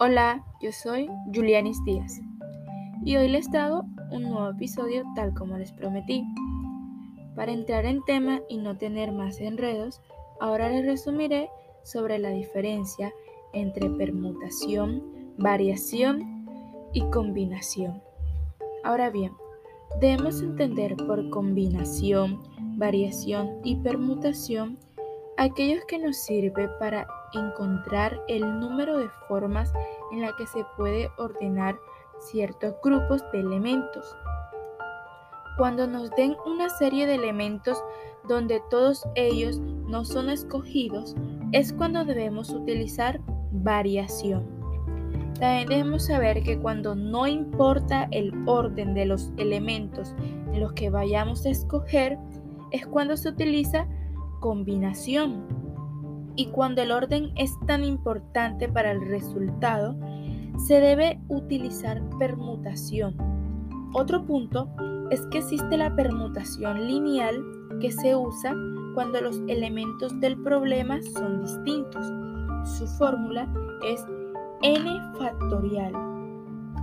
[0.00, 2.20] Hola, yo soy Julianis Díaz
[3.04, 6.22] y hoy les traigo un nuevo episodio tal como les prometí.
[7.34, 10.00] Para entrar en tema y no tener más enredos,
[10.38, 11.50] ahora les resumiré
[11.82, 13.12] sobre la diferencia
[13.52, 15.02] entre permutación,
[15.36, 16.46] variación
[16.92, 18.00] y combinación.
[18.84, 19.32] Ahora bien,
[20.00, 22.40] debemos entender por combinación,
[22.76, 24.78] variación y permutación
[25.38, 29.72] aquellos que nos sirve para encontrar el número de formas
[30.12, 31.78] en la que se puede ordenar
[32.18, 34.16] ciertos grupos de elementos.
[35.56, 37.82] Cuando nos den una serie de elementos
[38.26, 41.14] donde todos ellos no son escogidos,
[41.52, 43.20] es cuando debemos utilizar
[43.52, 44.44] variación.
[45.38, 50.16] También debemos saber que cuando no importa el orden de los elementos
[50.52, 52.18] en los que vayamos a escoger,
[52.72, 53.86] es cuando se utiliza
[54.40, 55.46] combinación.
[56.36, 59.96] Y cuando el orden es tan importante para el resultado,
[60.66, 63.16] se debe utilizar permutación.
[63.92, 64.68] Otro punto
[65.10, 67.42] es que existe la permutación lineal
[67.80, 68.54] que se usa
[68.94, 72.06] cuando los elementos del problema son distintos.
[72.78, 73.48] Su fórmula
[73.84, 74.04] es
[74.62, 75.92] n factorial.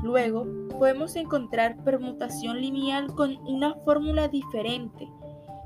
[0.03, 0.45] Luego
[0.79, 5.09] podemos encontrar permutación lineal con una fórmula diferente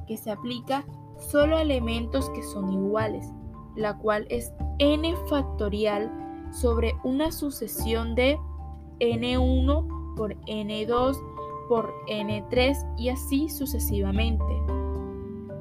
[0.07, 0.85] que se aplica
[1.19, 3.27] solo elementos que son iguales,
[3.75, 6.11] la cual es n factorial
[6.51, 8.37] sobre una sucesión de
[8.99, 11.17] n1 por n2
[11.69, 14.43] por n3 y así sucesivamente.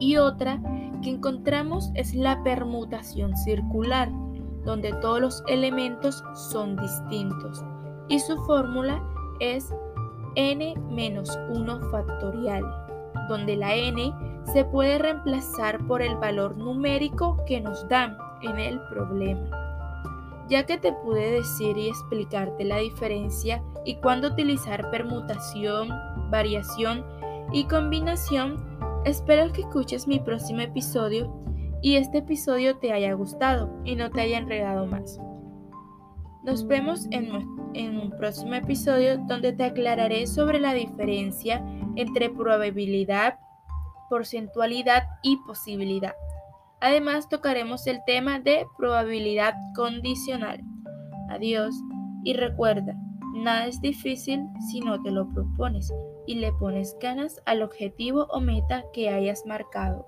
[0.01, 0.61] Y otra
[1.03, 4.11] que encontramos es la permutación circular,
[4.65, 7.63] donde todos los elementos son distintos
[8.09, 9.03] y su fórmula
[9.41, 9.73] es
[10.35, 12.65] n-1 factorial,
[13.29, 14.13] donde la n
[14.53, 19.51] se puede reemplazar por el valor numérico que nos dan en el problema.
[20.49, 25.89] Ya que te pude decir y explicarte la diferencia y cuándo utilizar permutación,
[26.31, 27.05] variación
[27.53, 28.57] y combinación,
[29.05, 31.33] espero que escuches mi próximo episodio
[31.83, 35.21] y este episodio te haya gustado y no te haya enredado más.
[36.45, 37.31] Nos vemos en,
[37.75, 41.63] en, un próximo episodio donde te aclararé sobre la diferencia
[41.99, 43.39] entre probabilidad,
[44.09, 46.15] porcentualidad y posibilidad.
[46.81, 50.63] Además tocaremos el tema de probabilidad condicional.
[51.29, 51.75] Adiós
[52.25, 52.95] y recuerda,
[53.35, 55.93] nada es difícil si no te lo propones
[56.27, 60.07] y le pones ganas al objetivo o meta que hayas marcado.